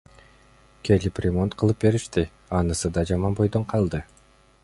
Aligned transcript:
Келип 0.87 1.21
ремонт 1.25 1.57
кылып 1.63 1.83
беришти, 1.85 2.25
анысы 2.61 2.93
да 2.97 3.03
жаман 3.13 3.39
бойдон 3.41 3.67
калды. 3.75 4.01